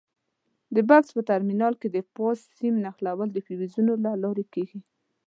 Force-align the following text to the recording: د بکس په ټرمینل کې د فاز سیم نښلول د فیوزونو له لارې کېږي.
د 0.75 0.77
بکس 0.89 1.09
په 1.15 1.21
ټرمینل 1.29 1.73
کې 1.81 1.87
د 1.95 1.97
فاز 2.13 2.37
سیم 2.57 2.73
نښلول 2.85 3.29
د 3.33 3.37
فیوزونو 3.45 3.93
له 4.03 4.11
لارې 4.23 4.45
کېږي. 4.53 4.79